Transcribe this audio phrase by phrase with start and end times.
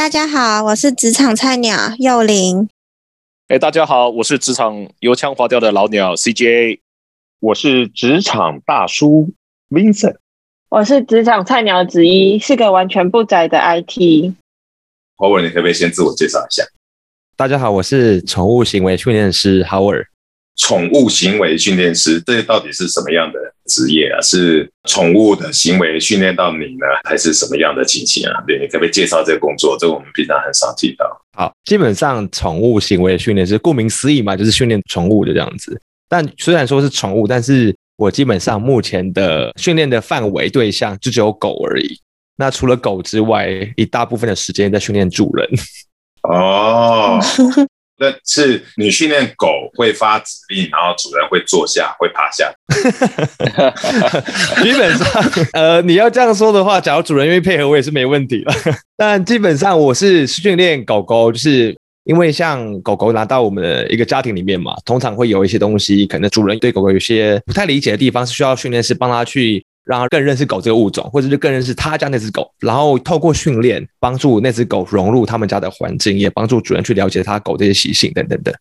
[0.00, 2.70] 大家好，我是职场菜鸟幼玲。
[3.48, 6.80] 哎，大家好，我是职场油腔滑调的老鸟 CJ。
[7.40, 9.34] 我是职场大叔
[9.68, 10.16] Vincent。
[10.70, 14.32] 我是职场菜鸟子一，是个完全不宅的 IT。
[15.18, 16.64] Howard，你可不可以先自我介绍一下？
[17.36, 20.06] 大家好，我是宠物行为训练师 Howard。
[20.56, 23.38] 宠物行为训练师，这到底是什么样的
[23.70, 24.20] 职业啊？
[24.20, 28.42] 是宠物的行为训练到你呢，还是什么样的情形啊？
[28.46, 29.76] 对，你可不可以介绍这个工作？
[29.78, 31.06] 这个我们平常很少提到。
[31.32, 35.80] 好，基本上宠物行为训练是，顾名思义嘛，就是训练宠物的这样子。
[36.08, 41.98] 但虽然说是宠物，但是我基本上目前的训练的范围对象就只有狗而已。
[42.36, 45.48] 那除了狗之外，一大部分的时间在训练主人。
[46.22, 47.18] 哦。
[48.00, 52.50] 那是你训练狗会发指令，然后主人会坐下，会趴下。
[54.62, 55.06] 基本上，
[55.52, 58.54] 呃，你要这样说的话，假如主人愿意配合，我也是没问题了。
[58.96, 69.62] 但基本上，我是训练狗狗，就是因为像狗狗拿到我们的一个家庭里面嘛，通常会有一些东西，可能主人对狗狗有些不太理解的地方，是需要训练师帮他去。
[69.90, 78.54] 让他更认识狗这个物种，或者是更认识他家那只狗，然后透过训练帮助那只狗融入他们家的环境，也帮助主人去了解他狗这些习性等等等。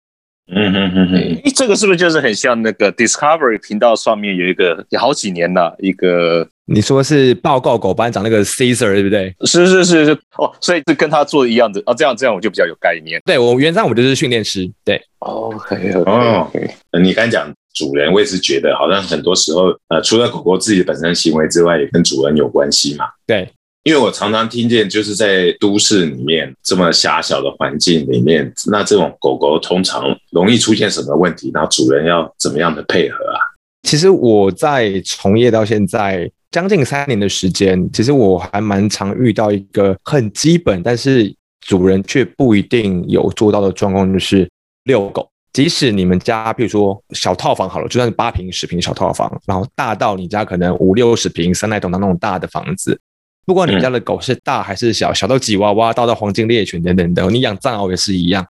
[0.51, 6.49] 嗯哼哼哼，这个是不是就是很像那个 Discovery 频道上面有一个有好几年了一个？
[6.65, 9.35] 你说是报告狗班长那个 Caesar 对不对？
[9.45, 13.21] 是是是是哦，所以是跟他做一样的哦，这样这样我就比较有概念。
[13.25, 14.99] 对我原上我就是训练师，对。
[15.19, 17.53] OK OK，你刚讲。
[17.79, 23.05] 主人，我也是觉得，好像很多时候，呃，除了狗狗自己本身行为之外，也跟主人有关系嘛。
[23.25, 23.49] 对，
[23.83, 31.49] 因为我常常听见，就是在都市里面这么狭小的环境里面，那这种狗狗通常容易出现什么问题？
[31.53, 33.39] 然后主人要怎么样的配合啊？
[33.83, 44.49] 其实我在从业到现在将近三年的时间，其实我还蛮常遇到一个很基本，但是主人却不一定有做到的状况，就是
[44.83, 45.29] 遛狗。
[45.51, 52.99] 即使你们家，比如说小套房好了，就算是八平、十平小套房，然后大到你家可能五六十平、三代同堂那种大的房子，
[53.45, 58.45] 不管你们家的狗是大还是小，小到吉娃娃，大到黄金猎犬等等的，你养藏獒也是一样，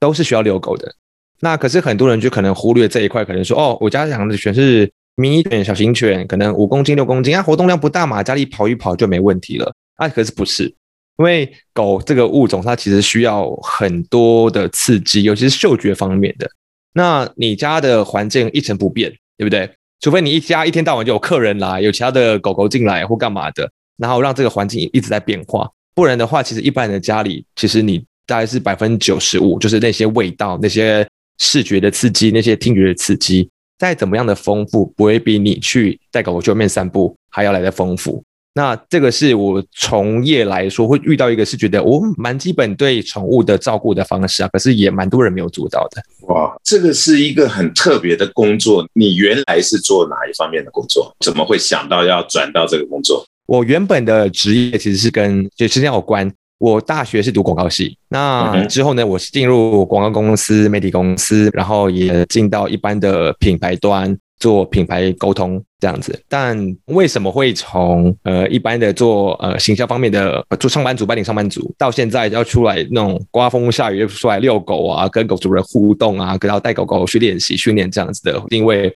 [0.00, 0.92] 都是需要遛狗的。
[1.40, 9.72] 那可是很多人就可能忽略这一块，可能说哦，我家养的全是迷你犬、小型犬，可能五公斤、六公斤，啊，活动量不大嘛，家里跑一跑就没问题了。
[9.96, 10.74] 啊，可是不是。
[11.18, 16.50] 因为狗这个物种，它其实需要很多的刺激，尤其是嗅觉方面的。
[16.94, 19.70] 那你家的环境一成不变，对不对？
[20.00, 25.70] 除非你一家一天到晚就有客人来，有其他的狗狗进来或干嘛的，然后让这个环境一直在变化。
[25.94, 31.06] 不然的话，其实一般人的家里，其实你大概是百分之九十五，就是那些味道、那些
[31.38, 38.24] 视觉的刺激、那些听觉的刺激，再怎么样的丰富，不会比你去带狗狗去外面散步还要来的丰富。
[38.54, 46.02] 那这个是我从业来说会遇到一个是觉得我蛮基本对宠物的照顾的方式啊，可是也蛮多人没有做到的。
[46.28, 48.86] 哇，这个是一个很特别的工作。
[48.92, 51.14] 你原来是做哪一方面的工作？
[51.20, 53.24] 怎么会想到要转到这个工作？
[53.46, 56.30] 我原本的职业其实是跟就时间有关。
[56.58, 64.16] 我大学是读广告系，那之后呢，我是进入广告公司、媒体公司，然后也进到一般的品牌端。
[64.42, 78.42] 做品牌沟通这样子，但为什么会从呃一般的做呃行销方面的做上班族、白领上班族，到现在要出来那种刮风下雨出来遛狗啊，跟狗主人互动啊，跟要带狗狗去练习训练这样子的？
[78.48, 78.92] 因为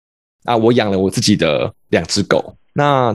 [0.45, 3.13] 啊，我养了我自己的两只狗，那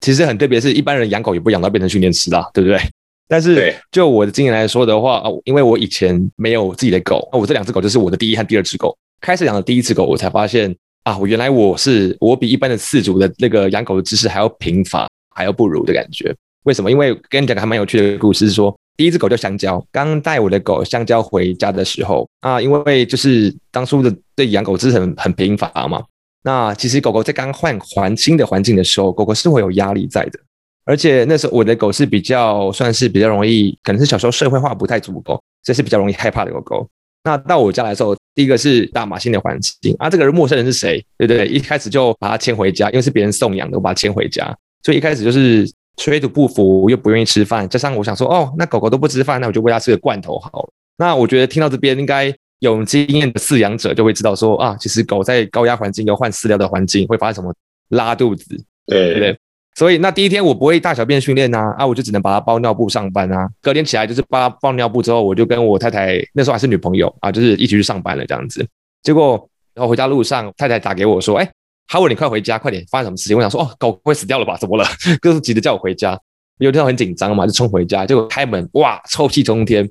[0.00, 2.80] 其实很特别，是一般人养狗也不养到变成训练师啦，对不对？
[3.28, 8.96] 但是就我的经验来说的话，因为我以前没有自己的狗，那我这两只狗就是我的第一和第二只狗。
[9.20, 10.74] 开始养的第一只狗，我才发现。
[11.06, 16.34] 啊，我原来我是我比一般的饲主的那个养狗的知识还要贫乏，还要不如的感觉。
[16.64, 16.90] 为什么？
[16.90, 26.02] 因为跟你讲个还蛮有趣的故事，是说第一只狗叫香蕉，刚带我的狗香蕉回家的时候啊，因为就是当初的对养狗知识很很贫乏嘛。
[26.42, 30.40] 那其实狗狗在刚换环新的环境的时候，狗狗是会有压力在的。
[30.86, 36.88] 而且那时候我的狗是比较算是比较容易，可能是小时候社会化不太足够，这是比较容易害怕的狗狗。
[37.22, 41.04] 那到我家来的时候，第一个是大马新的环境啊，这个人陌生人是谁？
[41.16, 41.46] 对不对？
[41.48, 44.54] 一开始就把他牵回家，因为是别人送养的，我把他牵回家，
[44.84, 45.66] 所以一开始就是
[45.96, 47.66] 水土不服，又不愿意吃饭。
[47.66, 50.68] 加上我想说，哦，那狗狗都不吃饭，那我就喂它吃个罐头好了。
[50.98, 57.54] 那我觉得听到这边，应该有经验的饲养者就会知道说啊，其实狗在高压环境、要换饲料的环境会发生什么
[57.88, 58.44] 拉肚子，
[58.86, 59.38] 对不对？
[59.76, 63.46] 所以那第一天我不会大小便训练呐，啊，我就只能把它包尿布上班啊。
[63.60, 68.66] 隔天起来就是把它包尿布之后，我就跟我太太那时候还是女朋友啊，就是一起去上班了这样子。
[69.02, 71.46] 结果然后回家路上，太太打给我说：“哎，
[71.88, 74.56] 哈文，你快回家，快点，发生什么事情？”我想说：“哦，狗会死掉了吧？
[74.56, 74.86] 怎么了？”
[75.20, 76.18] 就是急着叫我回家。
[76.58, 79.86] 有天很紧张嘛，就冲回家，结果开门，哇，臭气冲天，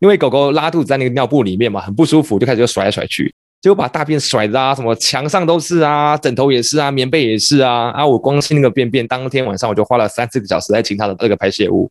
[0.00, 11.90] 因为狗狗拉肚子在那个尿布里面嘛，很不舒服，就开始就甩来甩去，就把大便甩的啊，什么墙上都是啊，枕头也是啊，棉被也是啊，啊，我光清那个便便，当天晚上我就花了三四个小时在清它的那个排泄物。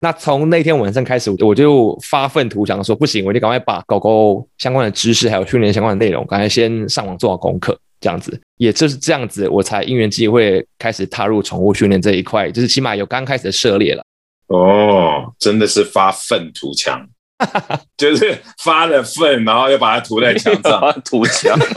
[0.00, 14.02] 那从那天晚上开始，我就发愤图强，说不行，我就赶快把狗狗相关的知识还有训练相关的内容，赶快先上网做好功课，这样子，也就是这样子，我才因缘际会开始踏入宠物训练这一块，就是起码有刚开始的涉猎了。
[14.48, 17.06] 哦，真的是发愤图强，
[17.96, 21.58] 就是发了愤，然后又把它涂在墙上， 涂墙。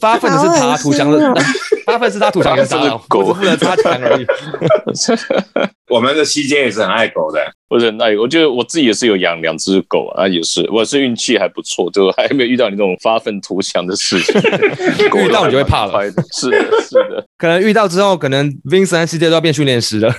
[0.00, 1.34] 发愤的是他涂墙的，
[1.84, 2.64] 发愤是他涂墙的，
[3.08, 4.26] 狗负责擦墙而已。
[5.88, 8.16] 我们的期间也是很爱狗的，我很爱。
[8.16, 14.40] 我觉得我自己也是有养两只狗啊，也是，我是运气还不错，就还没有遇到你这种发愤图强的事情。
[14.40, 16.02] 遇到你就会怕了，
[16.32, 17.24] 是的，是的。
[17.36, 20.12] 可能遇到之后，可能 Vincent 和世界都要变训练师了。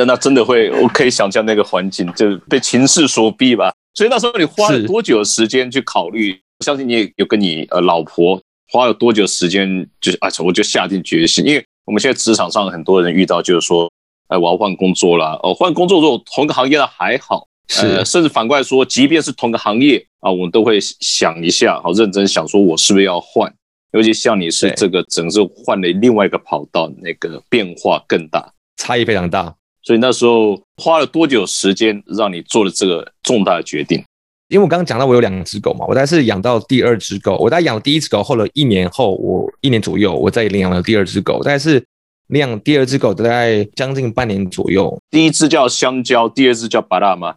[0.00, 3.70] 但那真的会，我可以想象那个环境，就被情势所逼吧。
[3.92, 6.40] 所以那时候你花了多久时间去考虑？
[6.64, 8.40] 相信你也有跟你呃老婆
[8.72, 13.92] 花了多久时间，就是啊，我就下定决心，因为我们现在职场上很多人遇到就是说，
[14.28, 23.52] 哎，我要换工作了，哦，换工作如果同个行业的还好，是，甚至反过来说，即便是同个行业啊，我们都会想一下，好认真想说，我是不是要换？
[23.92, 29.54] 尤其像你是这个整个换了另外一个跑道，那个变化更大，差异非常大。
[29.82, 34.02] 所以那时候花了多久时间让你做了这个重大的决定？
[34.48, 41.82] 因为我刚刚讲到我有两只狗嘛，我大概是养到第二只狗，我大概养第一只狗后了一年后，我一年左右，我再领养了第二只狗，大概是
[42.26, 44.98] 领养第二只狗大概将近半年左右。
[45.08, 47.36] 第一只叫香蕉，第二只叫巴拉吗？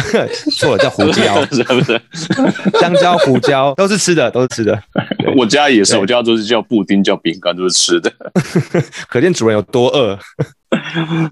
[0.58, 2.00] 错了，叫胡椒， 是不是？
[2.80, 4.80] 香蕉、胡椒都是吃的，都是吃的。
[5.36, 8.12] 我家也是，我家都是叫布丁、叫饼干，都是吃的。
[9.08, 10.18] 可见主人有多饿。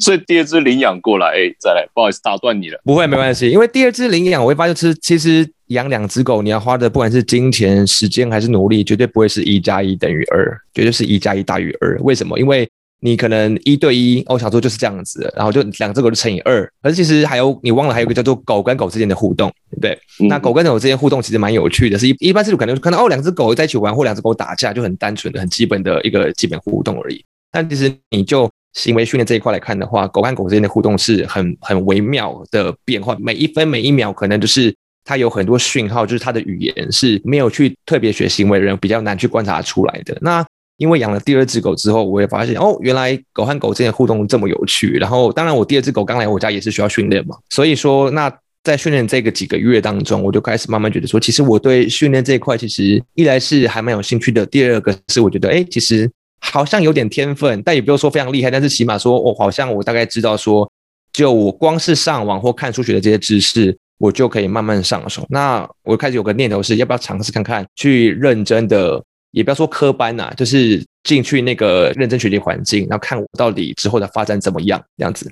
[0.00, 2.80] 所以第二只领养过来，哎，再来，不好意思打断你了。
[2.84, 11.96] 不会，没关系，因为第二只领养，我会发现是其实养两只狗，你要花的不管是金钱、时间还是努力，绝对不会是一加一等于二，绝对是一加一大于二。
[12.00, 12.38] 为什么？
[12.38, 12.68] 因为
[13.00, 16.66] 你可能一对一，哦，小说就是这样子，然后就两只狗就乘以二。
[16.82, 19.98] 可是其实还有你忘了，还有一个叫做狗跟狗之间的互动，对不对？
[20.28, 27.22] 那狗跟狗之间互动其实蛮有趣的，是一一般是可能看到哦，两只狗在一起玩，或两只狗打架，就很单纯的、很基本的一个基本互动而已。
[27.52, 40.16] 但其实你就行为训练这一块来看的话，狗跟狗之间的互动是很很微妙的变化，每一分每一秒可能就是它有很多讯号，就是它的语言是没有去特别学行为人比较难去观察出来的。
[40.20, 40.44] 那
[40.76, 44.98] 因为养了第二只狗之后，我也发现哦，原来狗和狗之间的互动这么有趣。
[44.98, 48.32] 然后当然我第二只狗刚来我家也是需要训练嘛，所以说那
[48.62, 56.10] 在训练这个几个月当中，我就开始慢慢觉得说，其实我对训练这一块其实一来是还蛮有兴趣的，第二个是我觉得哎，其实。
[56.38, 60.70] 好像有点天分，但也不用说非常厉害，但是起码说，我好像我大概知道说，
[61.10, 65.26] 就我光是上网或看书学的这些知识，我就可以慢慢上手。
[65.30, 69.02] 那我开始有个念头是，要不要尝试看看，去认真的，
[69.36, 75.30] 也不要说科班呐，就是进去那个认真学习环境，然后看我到底之后的发展怎么样，这样子。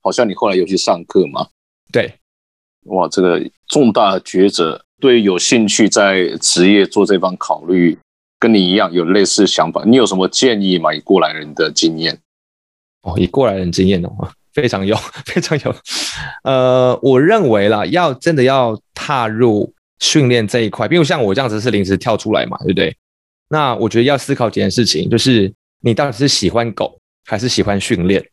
[0.00, 1.46] 好像你后来有去上课吗？
[1.92, 2.14] 对，
[2.84, 3.38] 哇，这个
[3.68, 7.98] 重大抉择，对有兴趣在职业做这方考虑。
[8.38, 10.92] 跟你一样有类似想法，你有什么建议吗？
[10.92, 12.18] 以过来人的经验，
[13.02, 15.76] 哦，以过来人经验的话，非常有， 非常有。
[16.42, 22.96] 呃，我认为啦，要真的要踏入训练这一块，比如像我这样子是临时跳出来嘛，对不对？
[23.52, 28.24] 那我觉得要思考几件事情，就是你到底是喜欢狗还是喜欢训练？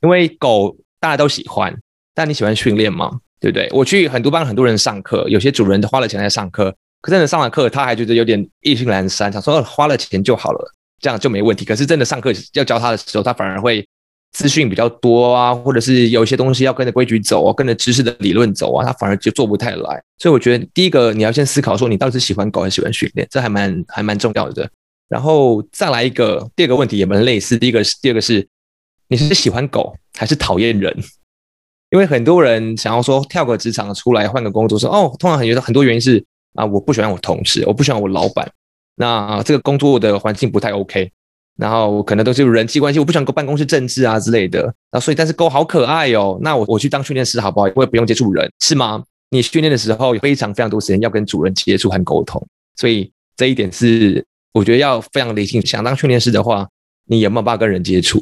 [0.00, 1.76] 因为狗大家都喜欢，
[2.14, 3.18] 但你喜欢训练吗？
[3.40, 3.68] 对不对？
[3.72, 6.72] 我去很多帮很多人上课，有些主人花了钱在上课。
[7.00, 11.64] 可真的上完课，他还觉得有点意兴阑珊，想说花了钱就好了，这样就没问题。
[11.64, 13.84] 可是真的上课要教他的时候，他反而会
[14.34, 20.02] 资讯比较多啊，或者是有一些东西要跟着规矩走啊，跟着知识的理论走啊，他反而就做不太来。
[20.18, 24.68] 所以我觉得第一个你要先思考说，你到底是喜欢狗还是喜欢训练，这还蛮还蛮重要的。
[25.08, 28.46] 然后再来一个第二个问题也蛮类似，第一个是第二个是
[29.08, 30.94] 你是喜欢狗还是讨厌人？
[31.90, 36.22] 因为很多人想要说跳个职场出来换个工作，说哦，通常很多很多原因是。
[36.54, 38.48] 啊，我不喜欢我同事，我不喜欢我老板，
[38.94, 41.10] 那这个工作的环境不太 OK，
[41.56, 44.74] 然后可能都是人际关系，我不喜欢跟办公室政治啊之类的。
[44.90, 47.68] 那所以，但是狗好可爱哦，那我我去当训练师好不好？
[47.76, 49.02] 我也不用接触人，是吗？
[49.30, 52.44] 你训练的时候有非常非常多时间要跟主人接触和沟通，
[52.76, 55.64] 所以这一点是我觉得要非常理性。
[55.66, 56.68] 想当训练师的话，
[57.06, 58.18] 你有没有办法跟人接触？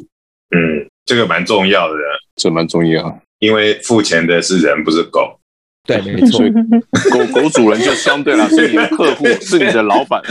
[0.55, 1.99] 嗯，这个蛮重要的，
[2.35, 5.39] 这蛮重要，因为付钱的是人，不是狗。
[5.85, 6.39] 对， 没错，
[7.11, 10.21] 狗狗主人就相对来是你的客户， 是你的老板，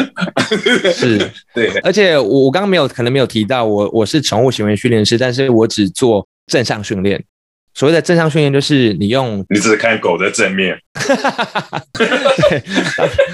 [0.94, 1.68] 是， 对。
[1.82, 7.22] 而且我我刚刚没有可能没有提到，我我是宠物行为训练师，但是我只做正向训练。
[7.74, 10.76] 所谓的正向训练，就是你用你只看狗的正面，
[11.94, 12.62] 对，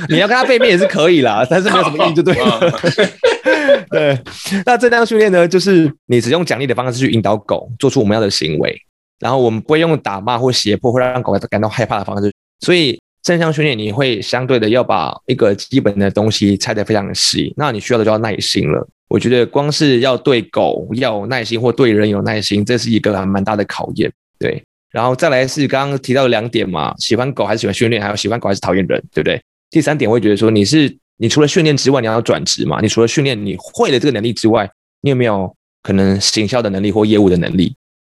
[0.09, 2.81] 你要看它背面也是可以啦，但是没有什么意义，就对了。
[3.91, 4.17] 对，
[4.65, 8.81] 那正向训练呢，就是你只用奖励的方式去引导狗做出我们要的行为，
[9.19, 12.33] 然后我们不会用打骂或胁迫，会让狗感到害怕的方式。
[12.61, 18.87] 所以正向训练你会相对的要把一个基本的东西拆得非常细，那你需要的就要耐心了。
[19.09, 24.11] 我觉得光是要对狗要有耐心，或对人有耐心，这是一个还蛮大的考验。
[24.39, 29.41] 对，然后再来是刚刚提到的两点嘛，喜欢狗还是喜欢训练，还有喜欢狗还是讨厌人，对不对？
[29.71, 32.81] 第三点，我会觉得说，你是你除了训练之外，你要转职嘛？
[32.81, 34.71] 你除了训练，你会的这个能力之外，
[35.01, 37.75] 你有没有可能行销的能力或业务的能力？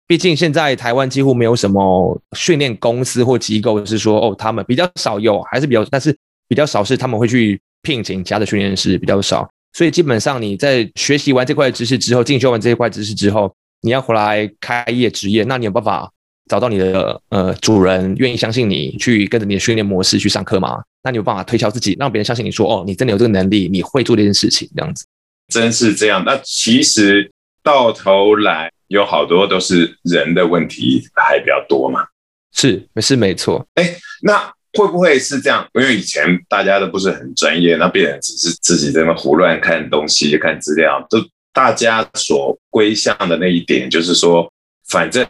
[0.09, 6.13] 毕竟现在台湾几乎没有什么训练公司或机构是说，哦，他们比较少有，还是比较，但是
[6.49, 9.49] 比较少是他们会去聘请其他的训练师，比较少。
[9.75, 13.55] 所以基本上你在学习完这块知识之后，进修完这一块知识之后。
[13.81, 16.11] 你要回来开业职业，那你有办法
[16.51, 20.83] 找到你的呃主人愿意相信你去跟着你的训练模式去上课吗？
[21.05, 25.07] 那你有办法推销自己，让别人相信你说哦，你真的有这个能力，你会做这件事情这样子？
[25.47, 26.25] 真是这样。
[26.27, 27.31] 那其实
[27.63, 32.05] 到头来有好多都是人的问题还比较多嘛？
[32.53, 33.67] 是，是没错。
[33.75, 35.67] 哎，那会不会是这样？
[35.75, 41.19] 因为以前大家都不是很专业，那别人只是自己在那胡乱看东西、看资料就。
[41.51, 44.49] 大家所归向的那一点，就是说，
[44.91, 45.27] 反正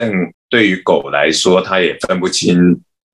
[0.50, 2.58] 对于狗来说，它也分不清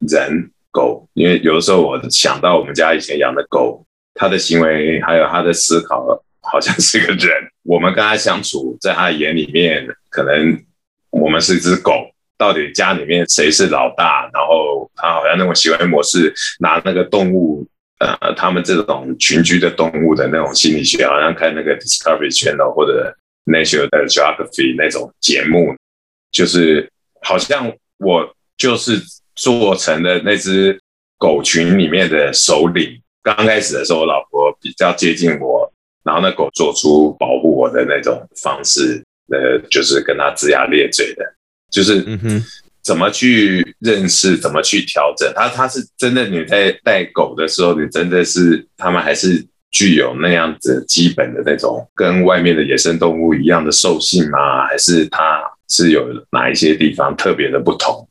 [0.09, 6.05] 人狗，因为有的时候我想到我们家以前养的狗，它的行为还有它的思考，
[6.41, 7.31] 好像是个人。
[7.65, 10.65] 我们跟他相处，在他眼里面，可能
[11.11, 12.11] 我们是一只狗。
[12.37, 14.29] 到底家里面谁是老大？
[14.33, 17.67] 然后他好像那种行为模式，拿那个动物。
[18.01, 23.17] 呃，他们这种群居的动物的那种心理学，好像看那个 Discovery Channel 或者
[23.47, 25.75] National Geography 那种节目，
[26.33, 26.91] 就是
[27.23, 29.01] 好像我就是
[29.37, 30.79] 做成了那只
[31.17, 33.01] 狗群里面的首领。
[33.23, 35.64] 刚开始的时候，我老婆比较接近我，
[36.05, 41.25] 然后那狗做出保护我的那种方式，呃，就是跟它龇牙咧嘴的，
[41.71, 42.45] 就是嗯哼。
[42.85, 44.37] 怎么去认识？
[44.37, 45.33] 怎么去调整？
[45.35, 45.49] 它。
[45.49, 54.67] 它是真的，你在带狗的时候，你真的是他们还是具有那样子基本的那种跟外面的野生动物一样的兽性吗？
[54.67, 58.07] 还是它是有哪一些地方特别的不同？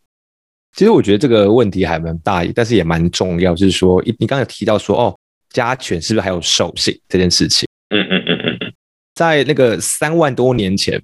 [0.76, 3.54] 其实我觉得这个问题还蛮大，但是也蛮重要。
[3.54, 5.16] 就是说，你刚才提到说，哦，
[5.52, 7.68] 家犬是不是还有兽性这件事情？
[7.94, 8.74] 嗯嗯嗯嗯嗯，
[9.16, 11.02] 在那个三万多年前，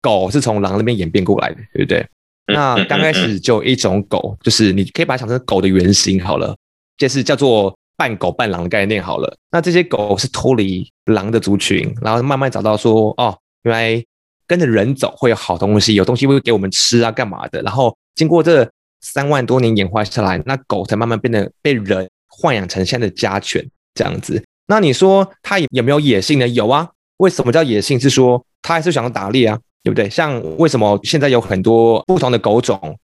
[0.00, 2.06] 狗是从狼那边演变过来的，对不对？
[2.46, 6.54] 那刚开始就一种狗，就是你可以把它想成狗的原型好了，
[6.98, 9.34] 就是叫做半狗半狼的概念好了。
[9.50, 14.04] 那这些狗是脱离狼的族群，然后慢慢找到说，哦，原来
[14.46, 17.62] 跟着人走会有好东西，有东西会给我们吃啊，干嘛的？
[17.62, 22.08] 然后经过这三万多年演化下来，那狗才慢慢变得被人
[22.42, 24.44] 豢养成现在的家犬这样子。
[24.66, 26.48] 那你说它有没有野性呢？
[26.48, 26.90] 有啊。
[27.18, 27.98] 为什么叫野性？
[27.98, 29.58] 是说它还是想要打猎啊。
[29.84, 30.08] 对不对？
[30.08, 32.98] 像为什么现在有很多不同的狗种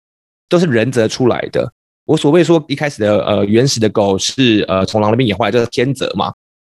[0.49, 1.71] 都是人择出来的？
[2.07, 6.33] 我所谓说一开始的呃原始的狗是呃从狼那边演化来，就是天择嘛，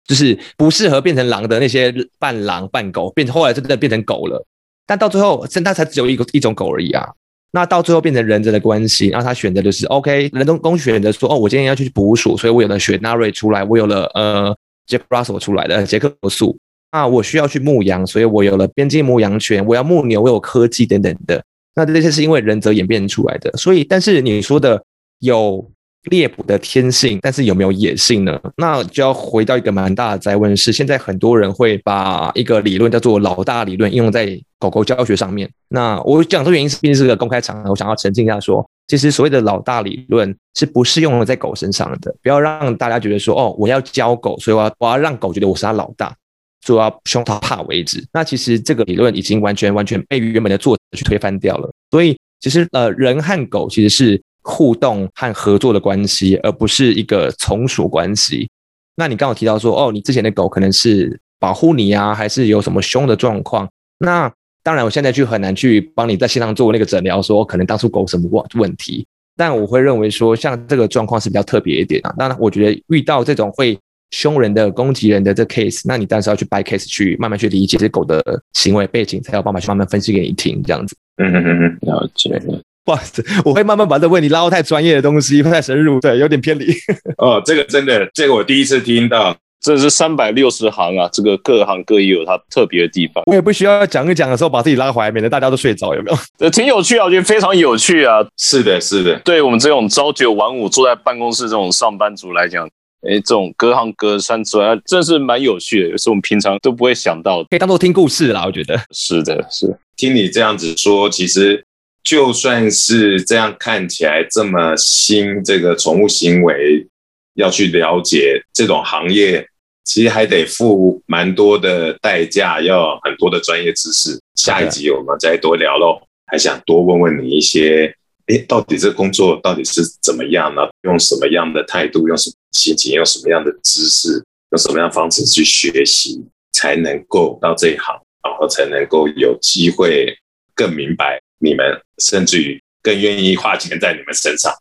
[0.08, 4.46] 就是不适合变成狼的那些半狼半狗，变后来真的变成狗了。
[4.86, 7.10] 但到最后，真它才只有一个一种狗而已啊。
[7.52, 16.58] 那到最后变成人择的关系，然后他选择的是 OK，人工公选择说哦，我今天要去捕鼠，所以我有了雪纳瑞出来，我有了呃杰克拉索出来的杰克罗素。
[16.92, 19.66] 那我需要去牧羊，所以我有了边境牧羊犬。
[19.66, 21.44] 我要牧牛，我有科技等等的。
[21.76, 23.52] 那这些是因为人则演变出来的。
[23.58, 24.82] 所以，但是你说的
[25.20, 25.70] 有
[26.06, 28.40] 猎捕的天性，但是有没有野性呢？
[28.58, 35.50] 那就要回到一个蛮大的灾问：是现在很多人会把一个理论叫做“老大理论”应用在狗狗教学上面。
[35.68, 42.16] 那我讲这原因是，毕竟是个公开场合，我想要澄清一下，说其实所谓的老大理论是不适用在狗身上的。
[42.22, 46.14] 不要让大家觉得说，哦，我要教狗，所以我要我要让狗觉得我是他老大。
[46.62, 48.04] 做到凶他怕为止。
[48.12, 51.72] 那其实这个理论已经完全完全被原本的作者去推翻掉了。
[51.92, 58.48] 所以其实呃，人和狗其实是互动和合作的关系，而不是一个从属关系。
[58.96, 63.68] 那你刚刚提到说，哦，你之前的狗可能是保护你啊，还是有什么凶的状况？
[64.00, 64.32] 那
[64.64, 69.06] 当然，我现在就很难去帮你在线上做那个诊疗，说可能当初狗什么问问题。
[69.36, 72.14] 但我会认为说，像这个状况是比较特别一点啊。
[72.18, 73.78] 当然，我觉得遇到这种会。
[74.12, 78.24] 凶人的攻击人的这 case，那你当时要去掰 case 去慢慢去理解这狗的
[78.54, 80.96] 行为背景，才有办法去慢慢分析给你听，这样子。
[81.18, 82.40] 嗯嗯嗯，了解。
[82.40, 82.56] 不
[82.94, 86.66] 好意思，我会慢慢把这问题拉到太专业的东西，太深入，对，有点偏离。
[87.18, 89.36] 哦，这个真的，这个我第一次听到。
[89.62, 93.24] 这是三百六十行啊，这个各行各业有它特别的地方。
[93.26, 96.18] 我也不需要讲一讲的时候把自己拉回来，免得大家都睡着，有没有？
[96.38, 98.24] 呃，挺有趣啊，我觉得非常有趣啊。
[98.38, 99.20] 是的，是的。
[99.26, 102.68] 对我们这种朝九晚五坐在办公室这种上班族来讲，
[103.10, 108.44] 哎，这种隔行隔山之外，真是蛮有趣的，有时候我们平常都不会想到，可以当做听故事啦。
[108.46, 109.76] 我觉得是的，是。
[109.98, 111.66] 听你这样子说，其实
[112.06, 116.88] 就算是这样看起来这么新，这个宠物行为
[117.34, 119.46] 要去了解这种行业。
[119.84, 124.20] 其实还得付蛮多的代价，要很多的专业知识。
[124.36, 127.94] 下一集我们再多聊喽，还想多问问你一些，
[128.26, 130.62] 诶，到底这工作到底是怎么样呢？
[130.84, 136.20] 用什么样的态度，用什么心情，用什么样的知识，用什么样的方式去学习，
[136.54, 140.18] 才能够到这一行，然后才能够有机会
[140.56, 141.66] 更明白你们，
[142.00, 144.54] 甚至于更愿意花钱在你们身上。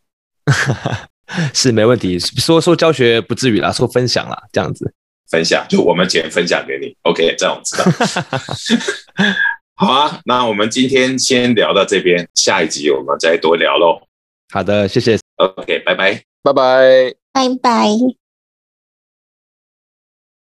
[1.54, 4.92] 是没问题，说说教学不至于啦，说分享啦，这样子。
[5.30, 7.84] 分享就我们姐分享给你，OK，这样我知道。
[9.74, 14.00] 好啊，那我们今天先聊到这边，下一集我们再多聊喽。
[14.52, 15.18] 好的，谢谢。
[15.36, 18.23] OK，拜拜，拜拜，拜拜。